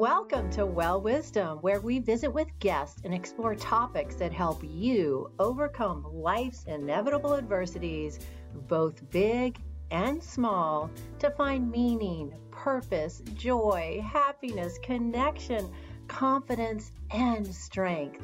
[0.00, 5.30] Welcome to Well Wisdom, where we visit with guests and explore topics that help you
[5.38, 8.18] overcome life's inevitable adversities,
[8.66, 9.58] both big
[9.90, 15.70] and small, to find meaning, purpose, joy, happiness, connection,
[16.08, 18.22] confidence, and strength.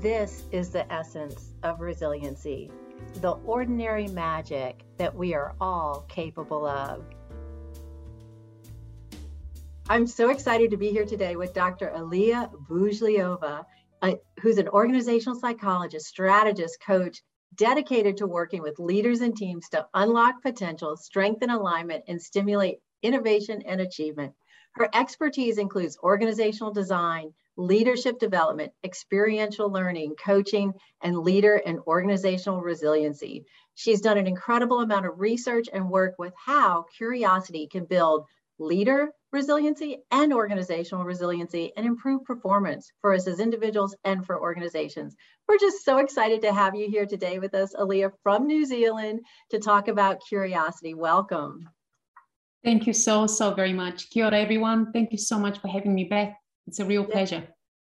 [0.00, 2.70] This is the essence of resiliency,
[3.16, 7.02] the ordinary magic that we are all capable of.
[9.90, 11.90] I'm so excited to be here today with Dr.
[11.92, 13.64] Alia Bojilova,
[14.00, 17.20] uh, who's an organizational psychologist, strategist, coach,
[17.56, 23.62] dedicated to working with leaders and teams to unlock potential, strengthen alignment, and stimulate innovation
[23.66, 24.32] and achievement.
[24.74, 30.72] Her expertise includes organizational design, leadership development, experiential learning, coaching,
[31.02, 33.44] and leader and organizational resiliency.
[33.74, 38.26] She's done an incredible amount of research and work with how curiosity can build
[38.60, 45.16] leader resiliency and organizational resiliency and improve performance for us as individuals and for organizations.
[45.48, 49.20] We're just so excited to have you here today with us, Alia from New Zealand,
[49.50, 50.94] to talk about curiosity.
[50.94, 51.68] Welcome.
[52.64, 54.10] Thank you so, so very much.
[54.10, 54.92] Kia ora, everyone.
[54.92, 56.36] Thank you so much for having me back.
[56.66, 57.46] It's a real pleasure.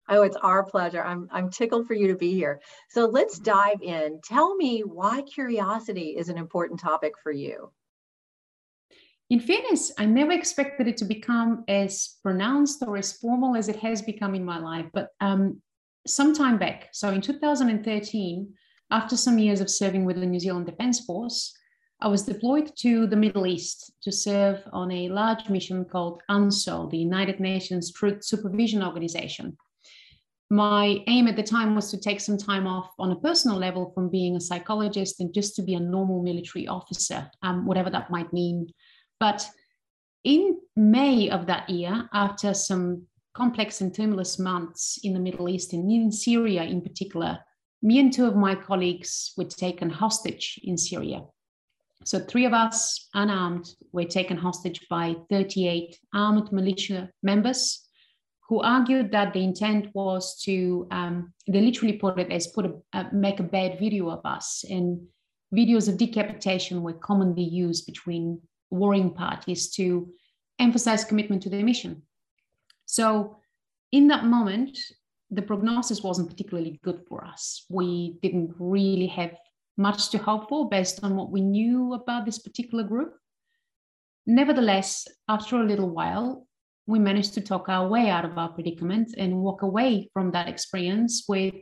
[0.10, 1.04] Oh, it's our pleasure.
[1.04, 2.62] I'm, I'm tickled for you to be here.
[2.90, 4.20] So let's dive in.
[4.24, 7.72] Tell me why curiosity is an important topic for you
[9.34, 13.78] in fairness, I never expected it to become as pronounced or as formal as it
[13.78, 14.86] has become in my life.
[14.94, 15.60] But um,
[16.06, 18.54] some time back, so in 2013,
[18.92, 21.52] after some years of serving with the New Zealand Defence Force,
[22.00, 26.92] I was deployed to the Middle East to serve on a large mission called UNTSO,
[26.92, 29.58] the United Nations Truce Supervision Organization.
[30.52, 33.94] My aim at the time was to take some time off on a personal level
[33.96, 38.12] from being a psychologist and just to be a normal military officer, um, whatever that
[38.12, 38.68] might mean
[39.24, 39.50] but
[40.26, 45.72] in May of that year, after some complex and tumultuous months in the Middle East
[45.72, 47.40] and in Syria in particular,
[47.82, 51.22] me and two of my colleagues were taken hostage in Syria.
[52.04, 57.80] So, three of us, unarmed, were taken hostage by 38 armed militia members
[58.50, 62.74] who argued that the intent was to, um, they literally put it as put a,
[62.92, 64.66] uh, make a bad video of us.
[64.70, 65.08] And
[65.56, 68.42] videos of decapitation were commonly used between
[68.74, 70.10] warring parties to
[70.60, 72.02] emphasize commitment to their mission.
[72.86, 73.38] So,
[73.92, 74.78] in that moment,
[75.30, 77.66] the prognosis wasn't particularly good for us.
[77.70, 79.36] We didn't really have
[79.78, 83.14] much to hope for based on what we knew about this particular group.
[84.26, 86.48] Nevertheless, after a little while,
[86.86, 90.48] we managed to talk our way out of our predicament and walk away from that
[90.48, 91.56] experience with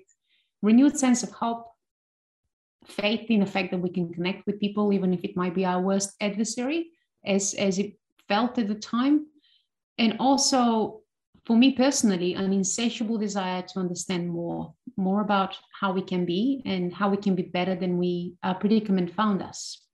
[0.62, 1.66] renewed sense of hope,
[2.86, 5.66] faith in the fact that we can connect with people, even if it might be
[5.66, 6.92] our worst adversary,
[7.26, 9.28] as as it felt at the time.
[9.98, 11.02] And also
[11.46, 16.62] for me personally an insatiable desire to understand more more about how we can be
[16.66, 19.86] and how we can be better than we our predicament found us.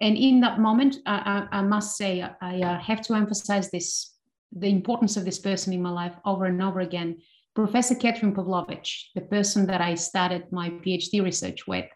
[0.00, 3.70] And in that moment i, I, I must say i, I uh, have to emphasize
[3.70, 4.14] this
[4.52, 7.18] the importance of this person in my life over and over again.
[7.54, 11.86] Professor katherine pavlovich the person that i started my phd research with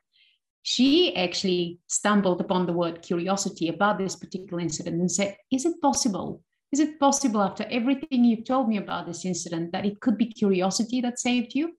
[0.71, 5.81] she actually stumbled upon the word curiosity about this particular incident and said, Is it
[5.81, 6.43] possible?
[6.73, 10.27] Is it possible after everything you've told me about this incident that it could be
[10.27, 11.73] curiosity that saved you?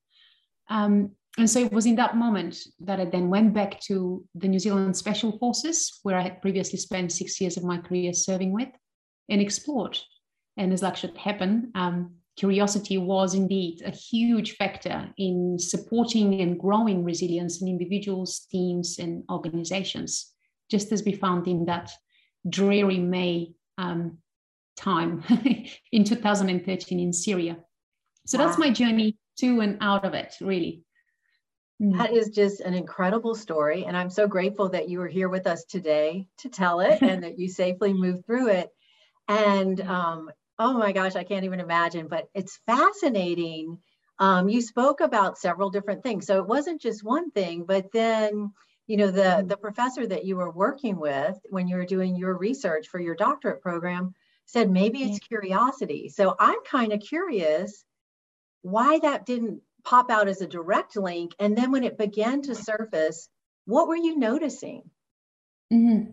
[0.71, 4.47] Um, and so it was in that moment that I then went back to the
[4.47, 8.51] New Zealand Special Forces, where I had previously spent six years of my career serving
[8.51, 8.69] with,
[9.29, 9.99] and explored.
[10.57, 16.57] And as luck should happen, um, curiosity was indeed a huge factor in supporting and
[16.57, 20.31] growing resilience in individuals, teams, and organizations,
[20.71, 21.91] just as we found in that
[22.49, 24.19] dreary May um,
[24.77, 25.21] time
[25.91, 27.57] in 2013 in Syria.
[28.25, 28.45] So wow.
[28.45, 30.83] that's my journey to and out of it, really.
[31.81, 31.97] Mm.
[31.97, 33.83] That is just an incredible story.
[33.85, 37.21] And I'm so grateful that you were here with us today to tell it and
[37.23, 38.69] that you safely moved through it.
[39.27, 43.79] And um, oh my gosh, I can't even imagine, but it's fascinating.
[44.19, 46.27] Um, you spoke about several different things.
[46.27, 48.51] So it wasn't just one thing, but then,
[48.85, 49.47] you know, the, mm-hmm.
[49.47, 53.15] the professor that you were working with when you were doing your research for your
[53.15, 54.13] doctorate program
[54.45, 56.09] said maybe it's curiosity.
[56.09, 57.85] So I'm kind of curious
[58.61, 61.33] why that didn't pop out as a direct link.
[61.39, 63.29] And then when it began to surface,
[63.65, 64.89] what were you noticing?
[65.71, 66.11] Mm-hmm.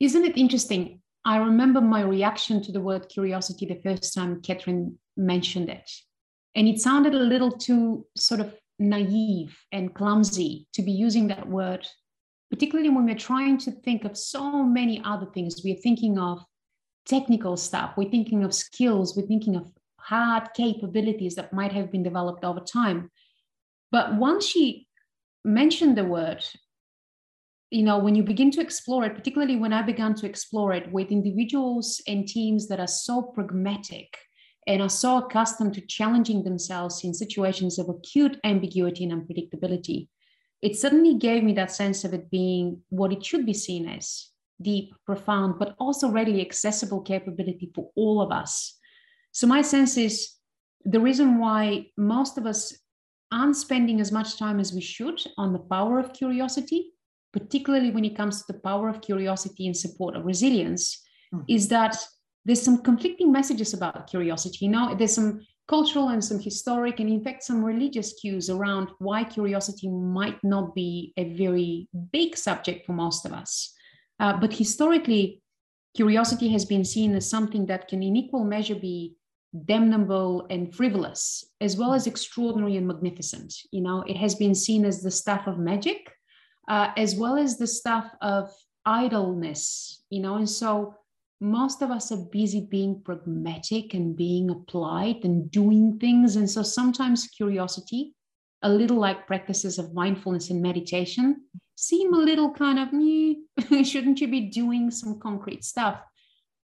[0.00, 1.00] Isn't it interesting?
[1.24, 5.90] I remember my reaction to the word curiosity the first time Catherine mentioned it.
[6.54, 11.46] And it sounded a little too sort of naive and clumsy to be using that
[11.46, 11.86] word,
[12.50, 15.60] particularly when we're trying to think of so many other things.
[15.62, 16.42] We're thinking of
[17.06, 22.02] technical stuff, we're thinking of skills, we're thinking of hard capabilities that might have been
[22.02, 23.10] developed over time.
[23.92, 24.86] But once she
[25.44, 26.44] mentioned the word,
[27.70, 30.90] you know, when you begin to explore it, particularly when I began to explore it
[30.90, 34.16] with individuals and teams that are so pragmatic
[34.66, 40.08] and are so accustomed to challenging themselves in situations of acute ambiguity and unpredictability,
[40.62, 44.30] it suddenly gave me that sense of it being what it should be seen as
[44.60, 48.76] deep, profound, but also readily accessible capability for all of us.
[49.32, 50.34] So, my sense is
[50.84, 52.76] the reason why most of us
[53.32, 56.92] aren't spending as much time as we should on the power of curiosity,
[57.32, 61.44] particularly when it comes to the power of curiosity in support of resilience, mm.
[61.48, 61.96] is that
[62.44, 64.66] there's some conflicting messages about curiosity.
[64.66, 68.88] You know, there's some cultural and some historic, and in fact, some religious cues around
[68.98, 73.72] why curiosity might not be a very big subject for most of us.
[74.18, 75.42] Uh, but historically,
[75.94, 79.14] curiosity has been seen as something that can, in equal measure, be
[79.64, 83.54] damnable and frivolous, as well as extraordinary and magnificent.
[83.70, 86.12] You know, it has been seen as the stuff of magic,
[86.70, 88.50] uh, as well as the stuff of
[88.86, 90.04] idleness.
[90.08, 90.94] You know, and so
[91.40, 96.62] most of us are busy being pragmatic and being applied and doing things, and so
[96.62, 98.14] sometimes curiosity,
[98.62, 101.42] a little like practices of mindfulness and meditation,
[101.76, 102.88] seem a little kind of,
[103.86, 106.00] shouldn't you be doing some concrete stuff?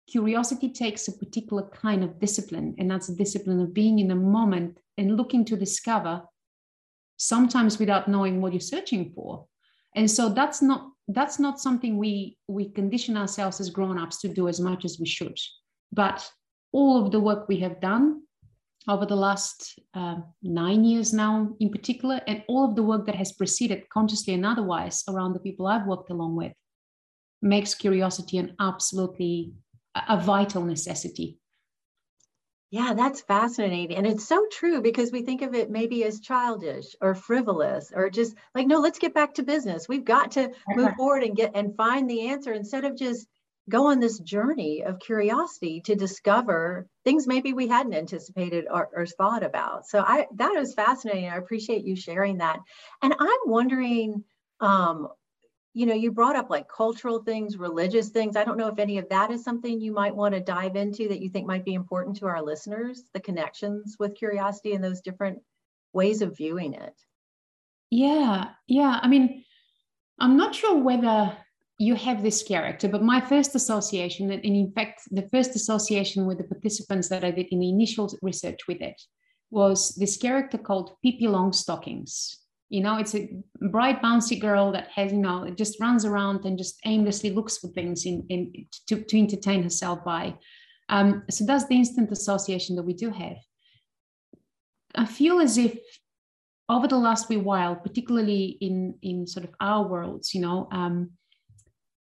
[0.10, 4.16] Curiosity takes a particular kind of discipline, and that's a discipline of being in the
[4.16, 6.24] moment and looking to discover,
[7.18, 9.46] sometimes without knowing what you're searching for.
[9.96, 14.48] And so that's not that's not something we we condition ourselves as grown-ups to do
[14.48, 15.38] as much as we should.
[15.92, 16.30] But
[16.72, 18.22] all of the work we have done
[18.88, 23.16] over the last uh, nine years now, in particular, and all of the work that
[23.16, 26.54] has preceded, consciously and otherwise, around the people I've worked along with,
[27.42, 29.54] makes curiosity an absolutely
[30.10, 31.40] a vital necessity.
[32.76, 33.96] Yeah, that's fascinating.
[33.96, 38.10] And it's so true because we think of it maybe as childish or frivolous or
[38.10, 39.88] just like, no, let's get back to business.
[39.88, 43.30] We've got to move forward and get and find the answer instead of just
[43.70, 49.06] go on this journey of curiosity to discover things maybe we hadn't anticipated or, or,
[49.06, 49.88] thought about.
[49.88, 51.30] So I that is fascinating.
[51.30, 52.60] I appreciate you sharing that.
[53.02, 54.26] And I'm wondering,
[54.60, 55.08] um,
[55.76, 58.38] you know, you brought up like cultural things, religious things.
[58.38, 61.10] I don't know if any of that is something you might want to dive into
[61.10, 65.02] that you think might be important to our listeners, the connections with curiosity and those
[65.02, 65.40] different
[65.92, 66.94] ways of viewing it.
[67.92, 69.00] Yeah, yeah.
[69.02, 69.44] I mean,
[70.18, 71.36] I'm not sure whether
[71.78, 76.38] you have this character, but my first association, and in fact, the first association with
[76.38, 79.02] the participants that I did in the initial research with it
[79.52, 82.38] was this character called Pippi Longstockings.
[82.70, 83.30] You know, it's a
[83.70, 87.68] bright, bouncy girl that has, you know, just runs around and just aimlessly looks for
[87.70, 90.36] things in, in to, to entertain herself by.
[90.90, 93.38] Um, so that's the instant association that we do have.
[94.96, 95.78] I feel as if
[96.70, 101.12] over the last wee while, particularly in in sort of our worlds, you know, um,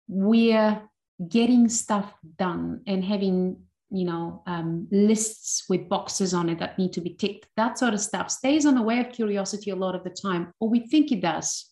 [0.08, 0.82] we're
[1.28, 3.58] getting stuff done and having
[3.92, 7.94] you know um, lists with boxes on it that need to be ticked that sort
[7.94, 10.80] of stuff stays on the way of curiosity a lot of the time or we
[10.88, 11.72] think it does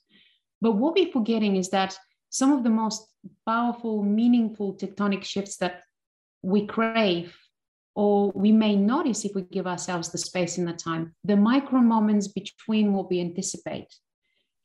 [0.62, 1.98] but what we're forgetting is that
[2.30, 3.08] some of the most
[3.46, 5.82] powerful meaningful tectonic shifts that
[6.42, 7.36] we crave
[7.96, 11.80] or we may notice if we give ourselves the space and the time the micro
[11.80, 13.94] moments between what we anticipate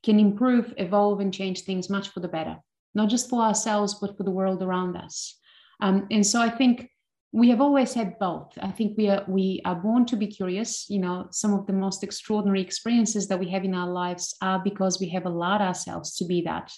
[0.02, 2.56] can improve evolve and change things much for the better
[2.94, 5.38] not just for ourselves, but for the world around us.
[5.80, 6.90] Um, and so I think
[7.32, 8.52] we have always had both.
[8.61, 10.88] I think we are we are born to be curious.
[10.88, 14.58] You know, some of the most extraordinary experiences that we have in our lives are
[14.58, 16.73] because we have allowed ourselves to be that.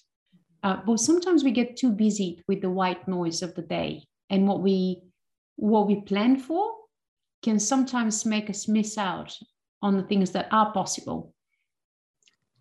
[0.63, 4.47] Uh, but sometimes we get too busy with the white noise of the day, and
[4.49, 5.03] what we
[5.57, 6.73] what we plan for
[7.43, 9.37] can sometimes make us miss out
[9.83, 11.33] on the things that are possible.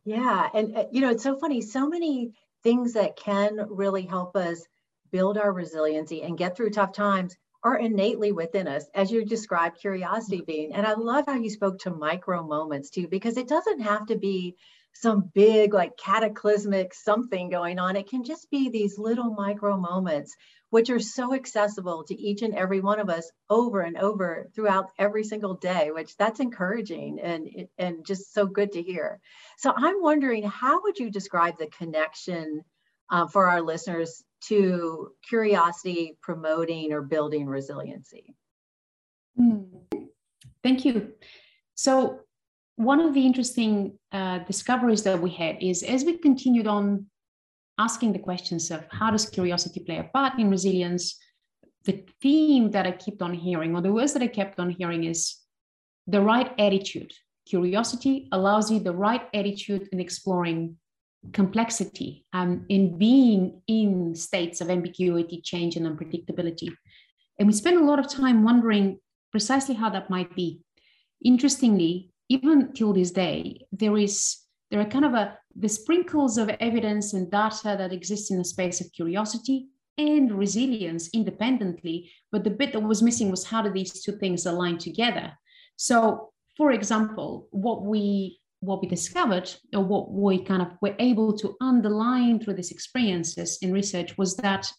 [0.05, 1.59] Yeah, and uh, you know, it's so funny.
[1.59, 4.63] So many things that can really help us
[5.11, 9.79] build our resiliency and get through tough times are innately within us, as you described
[9.79, 10.73] curiosity being.
[10.73, 14.17] And I love how you spoke to micro moments too, because it doesn't have to
[14.17, 14.55] be
[14.93, 17.95] some big, like cataclysmic something going on.
[17.95, 20.35] It can just be these little micro moments
[20.69, 24.91] which are so accessible to each and every one of us over and over throughout
[24.97, 29.19] every single day, which that's encouraging and, and just so good to hear.
[29.57, 32.61] So I'm wondering, how would you describe the connection
[33.09, 38.35] uh, for our listeners to curiosity, promoting, or building resiliency?
[39.39, 39.67] Mm.
[40.63, 41.13] Thank you.
[41.75, 42.21] So
[42.75, 47.05] one of the interesting uh, discoveries that we had is as we continued on
[47.77, 51.17] asking the questions of how does curiosity play a part in resilience,
[51.85, 55.05] the theme that I kept on hearing, or the words that I kept on hearing,
[55.05, 55.37] is
[56.07, 57.11] the right attitude.
[57.47, 60.75] Curiosity allows you the right attitude in exploring
[61.33, 66.69] complexity um, in being in states of ambiguity, change, and unpredictability.
[67.37, 68.99] And we spend a lot of time wondering
[69.31, 70.61] precisely how that might be.
[71.23, 74.37] Interestingly, even till this day, there is
[74.71, 78.45] there are kind of a the sprinkles of evidence and data that exist in the
[78.45, 82.11] space of curiosity and resilience independently.
[82.31, 85.33] But the bit that was missing was how do these two things align together?
[85.75, 91.35] So, for example, what we what we discovered or what we kind of were able
[91.37, 94.71] to underline through these experiences in research was that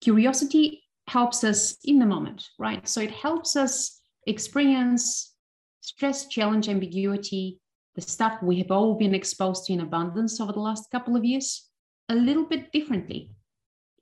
[0.00, 2.86] curiosity helps us in the moment, right?
[2.88, 5.34] So it helps us experience
[5.80, 7.58] stress, challenge, ambiguity,
[7.94, 11.24] the stuff we have all been exposed to in abundance over the last couple of
[11.24, 11.68] years,
[12.08, 13.30] a little bit differently.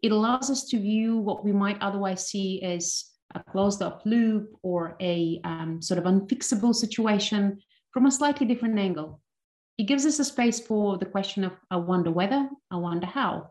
[0.02, 3.04] It allows us to view what we might otherwise see as
[3.34, 7.58] a closed up loop or a um, sort of unfixable situation
[7.92, 9.20] from a slightly different angle.
[9.78, 13.50] It gives us a space for the question of, I wonder whether, I wonder how.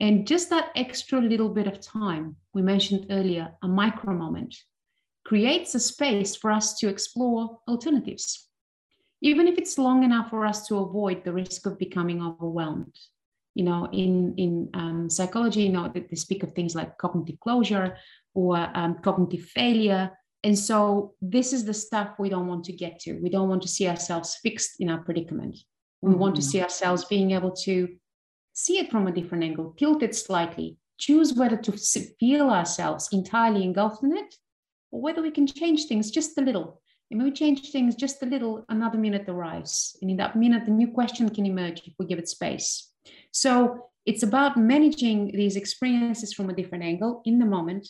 [0.00, 4.56] And just that extra little bit of time we mentioned earlier, a micro moment,
[5.24, 8.48] creates a space for us to explore alternatives,
[9.20, 12.96] even if it's long enough for us to avoid the risk of becoming overwhelmed.
[13.54, 17.96] You know, in, in um, psychology, you know, they speak of things like cognitive closure
[18.32, 20.10] or um, cognitive failure
[20.42, 23.14] and so this is the stuff we don't want to get to.
[23.20, 25.58] We don't want to see ourselves fixed in our predicament.
[26.00, 26.20] We mm-hmm.
[26.20, 26.50] want to mm-hmm.
[26.50, 27.88] see ourselves being able to
[28.54, 31.72] see it from a different angle, tilt it slightly, choose whether to
[32.18, 34.34] feel ourselves entirely engulfed in it
[34.90, 36.80] or whether we can change things just a little.
[37.10, 39.96] And when we change things just a little, another minute arrives.
[40.00, 42.88] And in that minute, a new question can emerge if we give it space.
[43.32, 47.88] So it's about managing these experiences from a different angle in the moment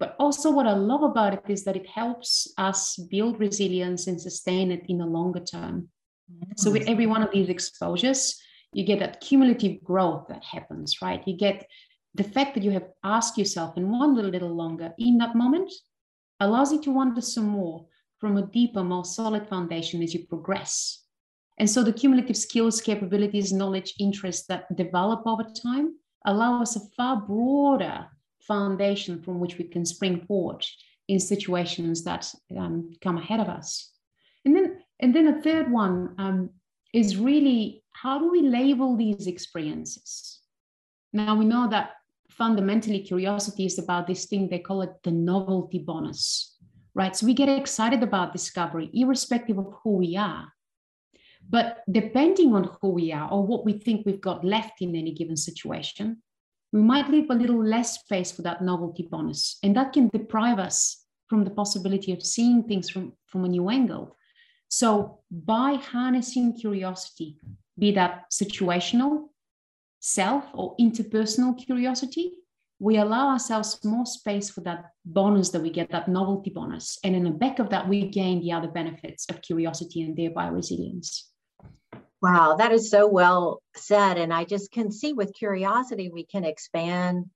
[0.00, 4.18] but also, what I love about it is that it helps us build resilience and
[4.18, 5.90] sustain it in the longer term.
[6.32, 6.52] Mm-hmm.
[6.56, 8.40] So, with every one of these exposures,
[8.72, 11.22] you get that cumulative growth that happens, right?
[11.26, 11.66] You get
[12.14, 15.70] the fact that you have asked yourself and wondered a little longer in that moment
[16.40, 17.84] allows you to wonder some more
[18.18, 21.04] from a deeper, more solid foundation as you progress.
[21.58, 26.80] And so the cumulative skills, capabilities, knowledge, interests that develop over time allow us a
[26.96, 28.06] far broader
[28.50, 30.66] foundation from which we can spring forward
[31.06, 32.22] in situations that
[32.58, 33.92] um, come ahead of us.
[34.44, 34.66] And then,
[34.98, 36.50] and then a third one um,
[36.92, 40.40] is really how do we label these experiences?
[41.12, 41.90] Now we know that
[42.28, 46.56] fundamentally curiosity is about this thing they call it the novelty bonus,
[46.94, 47.14] right?
[47.14, 50.46] So we get excited about discovery, irrespective of who we are.
[51.48, 55.12] But depending on who we are or what we think we've got left in any
[55.12, 56.22] given situation,
[56.72, 59.58] we might leave a little less space for that novelty bonus.
[59.62, 63.68] And that can deprive us from the possibility of seeing things from, from a new
[63.68, 64.16] angle.
[64.68, 67.36] So, by harnessing curiosity,
[67.78, 69.28] be that situational,
[70.00, 72.32] self, or interpersonal curiosity,
[72.78, 76.98] we allow ourselves more space for that bonus that we get, that novelty bonus.
[77.04, 80.46] And in the back of that, we gain the other benefits of curiosity and thereby
[80.48, 81.30] resilience.
[82.22, 84.18] Wow, that is so well said.
[84.18, 87.26] And I just can see with curiosity, we can expand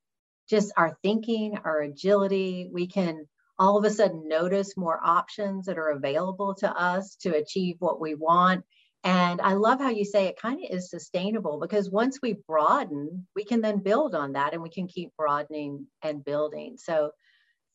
[0.48, 2.68] just our thinking, our agility.
[2.70, 3.26] We can
[3.58, 8.00] all of a sudden notice more options that are available to us to achieve what
[8.00, 8.64] we want.
[9.04, 13.26] And I love how you say it kind of is sustainable because once we broaden,
[13.36, 16.76] we can then build on that and we can keep broadening and building.
[16.78, 17.12] So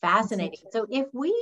[0.01, 0.60] fascinating.
[0.72, 1.34] So if we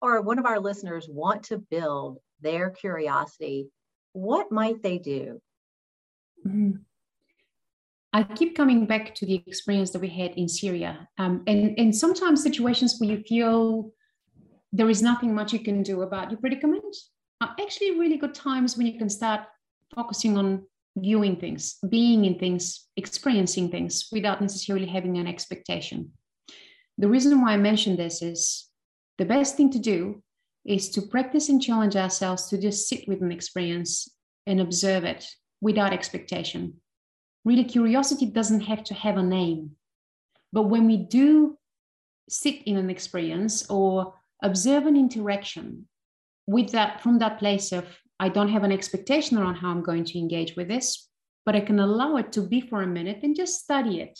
[0.00, 3.68] or one of our listeners want to build their curiosity,
[4.12, 5.40] what might they do?
[6.46, 6.78] Mm-hmm.
[8.12, 11.08] I keep coming back to the experience that we had in Syria.
[11.18, 13.92] Um, and, and sometimes situations where you feel
[14.72, 16.96] there is nothing much you can do about your predicament
[17.40, 19.42] are actually really good times when you can start
[19.94, 20.64] focusing on
[20.96, 26.10] viewing things, being in things, experiencing things without necessarily having an expectation.
[26.96, 28.68] The reason why I mention this is
[29.18, 30.22] the best thing to do
[30.68, 34.08] is to practice and challenge ourselves to just sit with an experience
[34.46, 35.26] and observe it
[35.60, 36.74] without expectation.
[37.44, 39.70] Really, curiosity doesn't have to have a name.
[40.52, 41.56] But when we do
[42.28, 45.88] sit in an experience or observe an interaction
[46.46, 47.86] with that from that place of
[48.20, 51.08] I don't have an expectation around how I'm going to engage with this,
[51.46, 54.18] but I can allow it to be for a minute and just study it.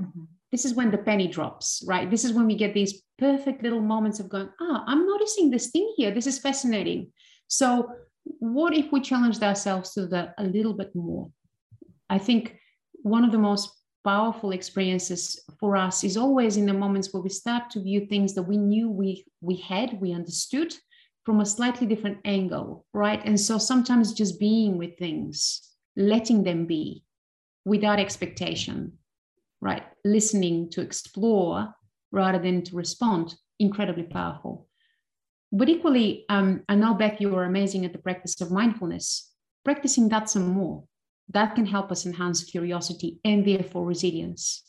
[0.00, 2.10] Mm-hmm this is when the penny drops, right?
[2.10, 5.70] This is when we get these perfect little moments of going, ah, I'm noticing this
[5.70, 6.10] thing here.
[6.10, 7.10] This is fascinating.
[7.48, 7.90] So,
[8.38, 11.30] what if we challenged ourselves to that a little bit more?
[12.10, 12.58] I think
[13.02, 13.72] one of the most
[14.04, 18.34] powerful experiences for us is always in the moments where we start to view things
[18.34, 20.74] that we knew we we had we understood
[21.24, 26.66] from a slightly different angle right and so sometimes just being with things letting them
[26.66, 27.04] be
[27.64, 28.92] without expectation
[29.62, 31.74] right listening to explore
[32.10, 34.68] rather than to respond incredibly powerful
[35.50, 39.32] but equally um, i know beth you are amazing at the practice of mindfulness
[39.64, 40.84] practicing that some more
[41.32, 44.64] that can help us enhance curiosity and therefore resilience.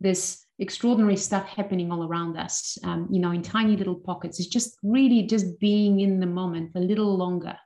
[0.00, 4.38] There's extraordinary stuff happening all around us, um, you know, in tiny little pockets.
[4.38, 7.56] It's just really just being in the moment a little longer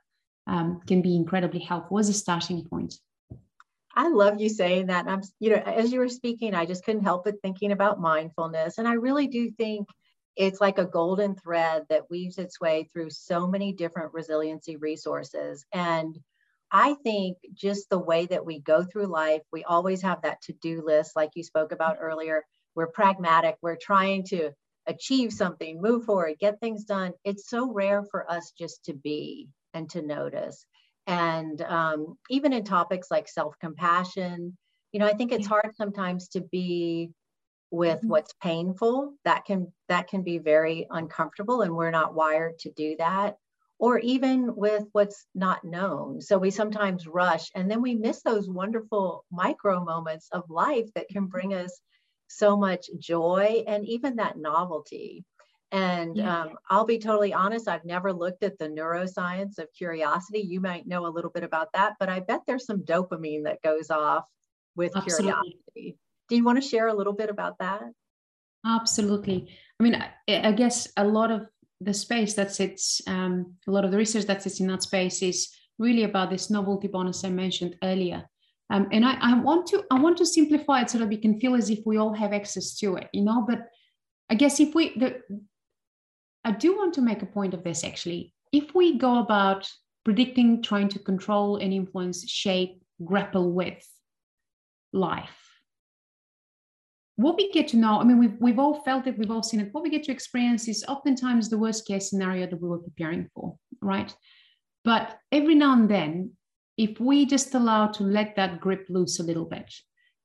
[0.47, 2.95] um, can be incredibly helpful as a starting point.
[3.95, 5.07] I love you saying that.
[5.07, 8.77] I'm, you know, as you were speaking, I just couldn't help but thinking about mindfulness.
[8.77, 9.87] And I really do think
[10.35, 15.65] it's like a golden thread that weaves its way through so many different resiliency resources.
[15.73, 16.17] And
[16.71, 20.53] I think just the way that we go through life, we always have that to
[20.53, 22.43] do list, like you spoke about earlier.
[22.75, 24.51] We're pragmatic, we're trying to
[24.87, 27.11] achieve something, move forward, get things done.
[27.25, 30.65] It's so rare for us just to be and to notice.
[31.07, 34.57] And um, even in topics like self compassion,
[34.91, 37.11] you know, I think it's hard sometimes to be
[37.71, 38.09] with mm-hmm.
[38.09, 42.95] what's painful that can that can be very uncomfortable and we're not wired to do
[42.97, 43.37] that
[43.79, 46.21] or even with what's not known.
[46.21, 51.09] So we sometimes rush and then we miss those wonderful micro moments of life that
[51.09, 51.81] can bring us
[52.27, 55.25] so much joy and even that novelty.
[55.71, 60.39] And um, I'll be totally honest, I've never looked at the neuroscience of curiosity.
[60.39, 63.61] You might know a little bit about that, but I bet there's some dopamine that
[63.61, 64.25] goes off
[64.75, 65.31] with Absolutely.
[65.31, 65.97] curiosity.
[66.27, 67.83] Do you want to share a little bit about that?
[68.65, 69.47] Absolutely.
[69.79, 70.11] I mean, I,
[70.47, 71.47] I guess a lot of
[71.79, 75.21] the space that sits, um, a lot of the research that sits in that space
[75.21, 78.23] is really about this novelty bonus I mentioned earlier.
[78.69, 81.39] Um, and I, I, want to I want to simplify it so that we can
[81.39, 83.43] feel as if we all have access to it, you know.
[83.47, 83.67] But
[84.29, 85.21] I guess if we, the,
[86.43, 88.33] I do want to make a point of this actually.
[88.51, 89.69] If we go about
[90.03, 93.85] predicting, trying to control and influence, shape, grapple with
[94.91, 95.37] life,
[97.21, 99.59] what we get to know, I mean, we've, we've all felt it, we've all seen
[99.59, 99.69] it.
[99.71, 103.29] What we get to experience is oftentimes the worst case scenario that we were preparing
[103.35, 104.13] for, right?
[104.83, 106.31] But every now and then,
[106.77, 109.71] if we just allow to let that grip loose a little bit,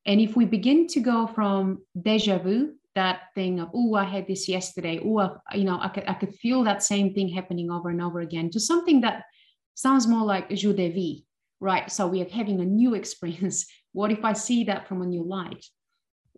[0.06, 4.26] and if we begin to go from deja vu, that thing of, oh, I had
[4.26, 7.90] this yesterday, oh, you know, I could, I could feel that same thing happening over
[7.90, 9.22] and over again, to something that
[9.74, 11.24] sounds more like jour de vie,
[11.60, 11.90] right?
[11.90, 13.66] So we are having a new experience.
[13.92, 15.64] What if I see that from a new light?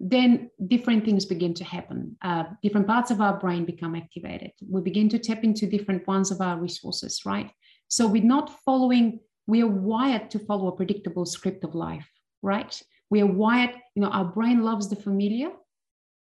[0.01, 2.17] then different things begin to happen.
[2.23, 4.53] Uh, different parts of our brain become activated.
[4.69, 7.51] We begin to tap into different ones of our resources, right?
[7.89, 12.09] So we're not following, we are wired to follow a predictable script of life,
[12.43, 12.81] right?
[13.11, 15.51] We are wired, you know, our brain loves the familiar,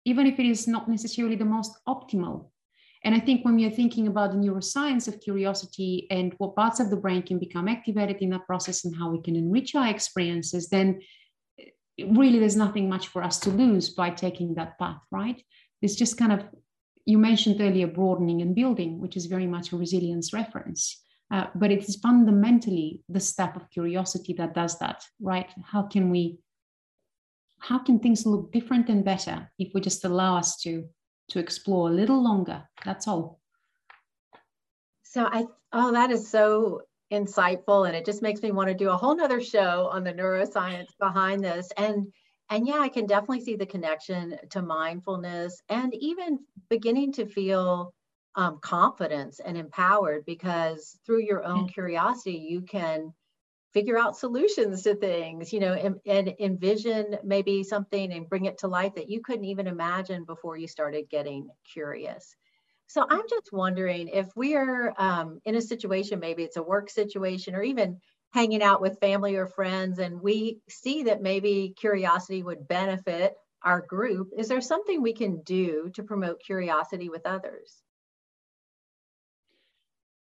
[0.04, 2.50] even if it is not necessarily the most optimal.
[3.04, 6.78] And I think when we are thinking about the neuroscience of curiosity and what parts
[6.78, 9.88] of the brain can become activated in that process and how we can enrich our
[9.88, 11.00] experiences, then
[11.98, 15.42] really there's nothing much for us to lose by taking that path, right?
[15.82, 16.44] It's just kind of,
[17.04, 21.02] you mentioned earlier broadening and building, which is very much a resilience reference.
[21.32, 25.50] Uh, but it is fundamentally the step of curiosity that does that, right?
[25.64, 26.38] How can we,
[27.62, 30.84] how can things look different and better if we just allow us to
[31.28, 32.68] to explore a little longer?
[32.84, 33.40] That's all.
[35.04, 38.90] So I, oh, that is so insightful and it just makes me want to do
[38.90, 42.10] a whole nother show on the neuroscience behind this and
[42.48, 46.38] and yeah i can definitely see the connection to mindfulness and even
[46.70, 47.92] beginning to feel
[48.34, 53.12] um, confidence and empowered because through your own curiosity you can
[53.72, 58.58] figure out solutions to things you know and, and, envision maybe something and bring it
[58.58, 62.36] to life that you couldn't even imagine before you started getting curious
[62.92, 67.54] so I'm just wondering if we're um, in a situation, maybe it's a work situation
[67.54, 67.98] or even
[68.34, 73.80] hanging out with family or friends, and we see that maybe curiosity would benefit our
[73.80, 77.82] group, is there something we can do to promote curiosity with others?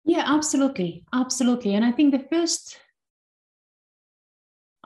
[0.03, 1.05] Yeah, absolutely.
[1.13, 1.75] Absolutely.
[1.75, 2.79] And I think the first,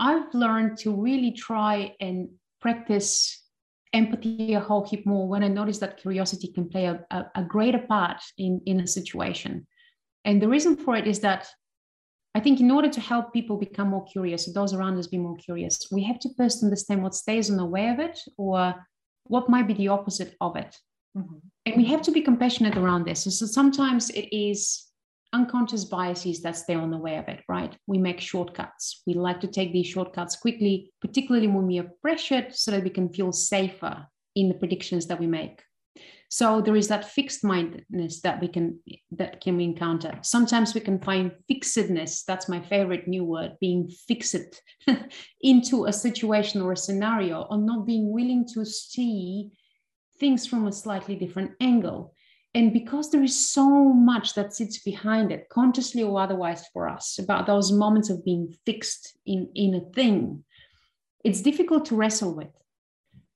[0.02, 3.42] I've learned to really try and practice
[3.94, 7.44] empathy a whole heap more when I notice that curiosity can play a, a, a,
[7.44, 9.68] greater part in, in a situation.
[10.26, 11.48] And the reason for it is that
[12.34, 15.18] I think in order to help people become more curious, or those around us be
[15.18, 18.74] more curious, we have to first understand what stays in the way of it or
[19.26, 20.76] what might be the opposite of it.
[21.16, 21.38] Mm-hmm.
[21.66, 23.24] And we have to be compassionate around this.
[23.24, 24.91] So, so sometimes it is
[25.34, 27.76] unconscious biases that stay on the way of it, right?
[27.88, 29.02] We make shortcuts.
[29.08, 32.90] We like to take these shortcuts quickly, particularly when we are pressured, so that we
[32.90, 35.62] can feel safer in the predictions that we make.
[36.30, 38.80] So there is that fixed mindedness that we can
[39.12, 40.18] that can we encounter.
[40.22, 42.24] Sometimes we can find fixedness.
[42.24, 44.62] That's my favorite new word, being fixed
[45.42, 49.52] into a situation or a scenario, or not being willing to see
[50.22, 52.16] things from a slightly different angle.
[52.54, 57.18] And because there is so much that sits behind it, consciously or otherwise for us,
[57.18, 60.44] about those moments of being fixed in, in a thing,
[61.24, 62.50] it's difficult to wrestle with.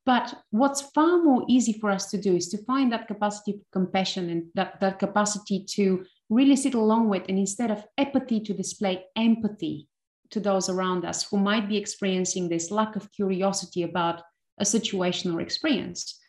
[0.06, 3.80] But what's far more easy for us to do is to find that capacity for
[3.80, 8.54] compassion and that, that capacity to really sit along with, and instead of apathy, to
[8.54, 9.88] display empathy
[10.32, 14.21] to those around us who might be experiencing this lack of curiosity about
[14.60, 16.19] a situation or experience.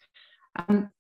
[0.69, 0.91] Um,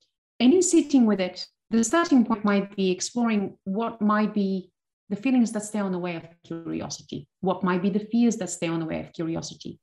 [0.40, 4.70] and in sitting with it, the starting point might be exploring what might be
[5.08, 8.50] the feelings that stay on the way of curiosity, what might be the fears that
[8.50, 9.78] stay on the way of curiosity,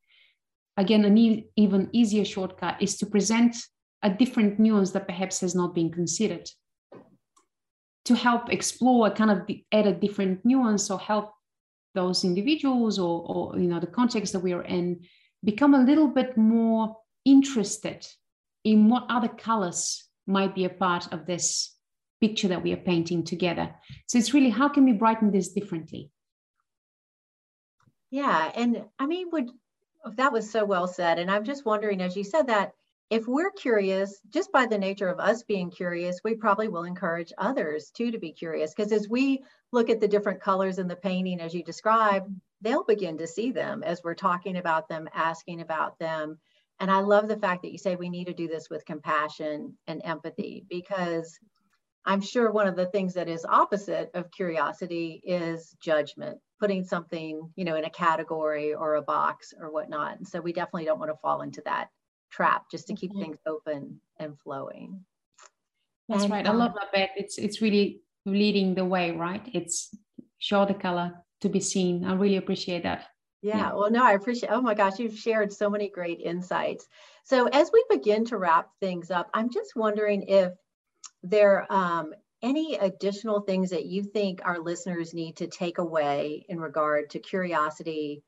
[0.77, 3.55] again, an e- even easier shortcut is to present
[4.01, 6.49] a different nuance that perhaps has not been considered.
[8.05, 11.31] To help explore a kind of the, add a different nuance or help
[11.95, 15.05] those individuals or, or you know the context that we are in
[15.43, 18.05] become a little bit more interested
[18.63, 21.72] in what other colors might be a part of this
[22.23, 23.67] picture that we are painting together
[24.07, 26.03] so it's really how can we brighten this differently
[28.12, 29.49] yeah and i mean would
[30.15, 31.19] that was so well said.
[31.19, 32.73] And I'm just wondering, as you said that,
[33.09, 37.31] if we're curious, just by the nature of us being curious, we probably will encourage
[37.38, 38.73] others too to be curious.
[38.73, 42.86] Because as we look at the different colors in the painting, as you described, they'll
[42.86, 46.39] begin to see them as we're talking about them, asking about them.
[46.79, 49.77] And I love the fact that you say we need to do this with compassion
[49.86, 51.38] and empathy because
[52.05, 57.49] I'm sure one of the things that is opposite of curiosity is judgment, putting something,
[57.55, 60.17] you know, in a category or a box or whatnot.
[60.17, 61.89] And so we definitely don't want to fall into that
[62.29, 63.21] trap just to keep mm-hmm.
[63.21, 65.05] things open and flowing.
[66.09, 66.45] That's and, right.
[66.45, 67.11] I um, love that bit.
[67.15, 69.47] It's it's really leading the way, right?
[69.53, 69.95] It's
[70.39, 72.03] show the color to be seen.
[72.03, 73.07] I really appreciate that.
[73.41, 74.49] Yeah, yeah, well, no, I appreciate.
[74.49, 76.87] Oh my gosh, you've shared so many great insights.
[77.25, 80.53] So as we begin to wrap things up, I'm just wondering if
[81.23, 86.59] there um, any additional things that you think our listeners need to take away in
[86.59, 88.21] regard to curiosity,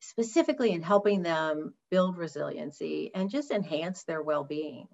[0.00, 4.86] specifically in helping them build resiliency and just enhance their well being?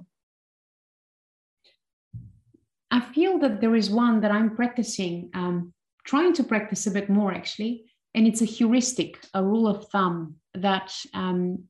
[2.91, 5.73] I feel that there is one that I'm practicing, um,
[6.05, 10.37] trying to practice a bit more actually, and it's a heuristic, a rule of thumb
[10.55, 11.65] that um,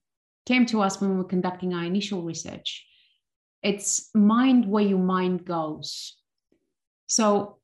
[0.44, 2.84] came to us when we were conducting our initial research
[3.64, 6.16] it's mind where your mind goes.
[7.06, 7.58] So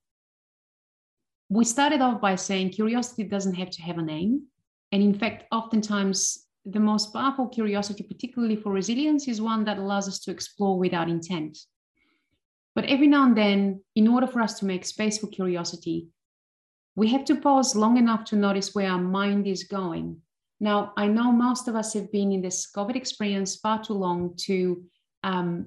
[1.50, 4.46] we started off by saying curiosity doesn't have to have a name.
[4.92, 10.08] And in fact, oftentimes the most powerful curiosity, particularly for resilience, is one that allows
[10.08, 11.58] us to explore without intent.
[12.74, 16.08] But every now and then, in order for us to make space for curiosity,
[16.96, 20.16] we have to pause long enough to notice where our mind is going.
[20.60, 24.34] Now, I know most of us have been in this COVID experience far too long
[24.46, 24.82] to
[25.24, 25.66] um,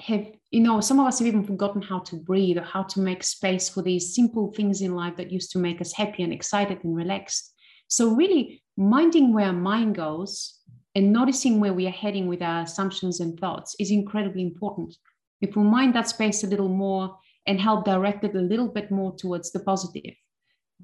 [0.00, 3.00] have you know some of us have even forgotten how to breathe or how to
[3.00, 6.32] make space for these simple things in life that used to make us happy and
[6.32, 7.52] excited and relaxed.
[7.88, 10.60] So really minding where our mind goes
[10.94, 14.94] and noticing where we are heading with our assumptions and thoughts is incredibly important.
[15.40, 18.90] If we mind that space a little more and help direct it a little bit
[18.90, 20.14] more towards the positive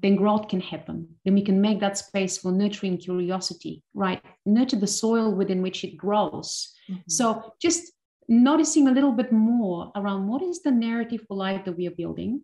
[0.01, 1.07] then growth can happen.
[1.23, 4.21] Then we can make that space for nurturing curiosity right?
[4.45, 6.73] Nurture the soil within which it grows.
[6.89, 7.01] Mm-hmm.
[7.07, 7.93] so just
[8.27, 11.91] noticing a little bit more around what is the narrative for life that we are
[11.91, 12.43] building?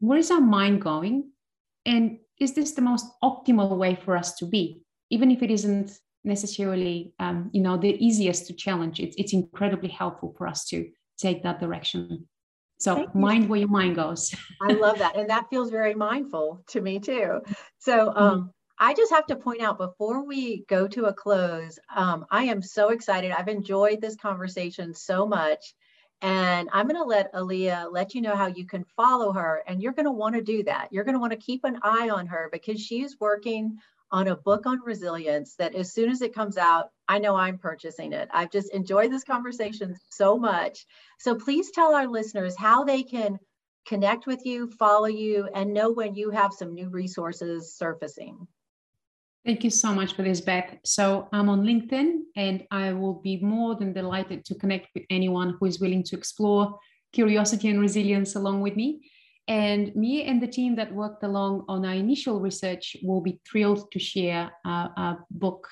[0.00, 1.30] Where is our mind going?
[1.86, 4.82] And is this the most optimal way for us to be?
[5.10, 5.92] Even if it isn't
[6.24, 10.90] necessarily, um, you know, the easiest to challenge, it's, it's incredibly helpful for us to
[11.18, 12.26] take that direction.
[12.78, 14.34] So mind where your mind goes.
[14.60, 15.16] I love that.
[15.16, 17.40] And that feels very mindful to me too.
[17.78, 18.48] So um, mm-hmm.
[18.78, 22.60] I just have to point out before we go to a close, um, I am
[22.60, 23.30] so excited.
[23.30, 25.74] I've enjoyed this conversation so much.
[26.22, 29.62] And I'm going to let Alia let you know how you can follow her.
[29.66, 30.88] And you're going to want to do that.
[30.90, 33.76] You're going to want to keep an eye on her because she's working
[34.10, 37.58] on a book on resilience that as soon as it comes out, I know I'm
[37.58, 38.28] purchasing it.
[38.32, 40.86] I've just enjoyed this conversation so much.
[41.18, 43.38] So please tell our listeners how they can
[43.86, 48.46] connect with you, follow you, and know when you have some new resources surfacing.
[49.44, 50.74] Thank you so much for this, Beth.
[50.84, 55.56] So I'm on LinkedIn and I will be more than delighted to connect with anyone
[55.60, 56.78] who is willing to explore
[57.12, 59.10] curiosity and resilience along with me.
[59.46, 63.90] And me and the team that worked along on our initial research will be thrilled
[63.92, 65.68] to share a book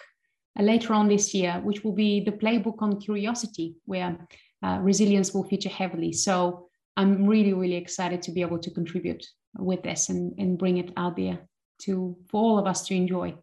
[0.58, 4.18] uh, later on this year, which will be the playbook on curiosity, where
[4.62, 6.12] uh, resilience will feature heavily.
[6.12, 9.24] So I'm really, really excited to be able to contribute
[9.58, 11.38] with this and, and bring it out there
[11.84, 13.34] to for all of us to enjoy.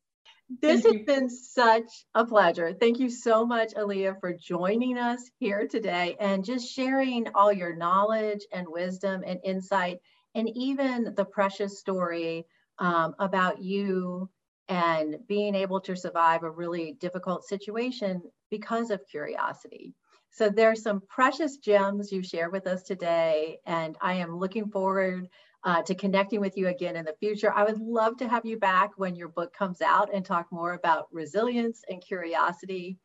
[0.49, 1.05] This Thank has you.
[1.05, 2.73] been such a pleasure.
[2.73, 7.75] Thank you so much, Alia, for joining us here today and just sharing all your
[7.75, 9.99] knowledge and wisdom and insight,
[10.33, 12.47] and even the precious story
[12.79, 14.29] um, about you
[14.69, 19.93] and being able to survive a really difficult situation because of curiosity.
[20.31, 25.27] So there's some precious gems you share with us today, and I am looking forward
[25.63, 27.51] uh, to connecting with you again in the future.
[27.53, 30.73] I would love to have you back when your book comes out and talk more
[30.73, 32.97] about resilience and curiosity.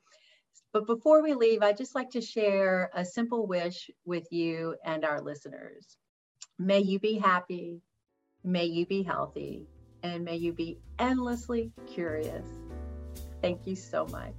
[0.72, 5.04] But before we leave, I'd just like to share a simple wish with you and
[5.04, 5.96] our listeners.
[6.58, 7.80] May you be happy,
[8.44, 9.66] may you be healthy,
[10.02, 12.46] and may you be endlessly curious.
[13.42, 14.34] Thank you so much.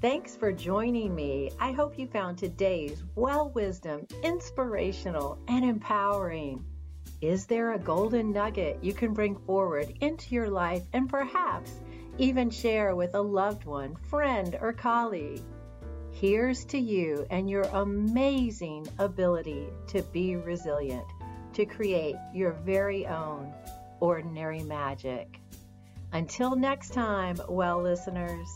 [0.00, 1.50] Thanks for joining me.
[1.60, 6.64] I hope you found today's well wisdom inspirational and empowering.
[7.20, 11.78] Is there a golden nugget you can bring forward into your life and perhaps
[12.16, 15.42] even share with a loved one, friend, or colleague?
[16.12, 21.04] Here's to you and your amazing ability to be resilient,
[21.52, 23.52] to create your very own
[24.00, 25.40] ordinary magic.
[26.12, 28.48] Until next time, well listeners,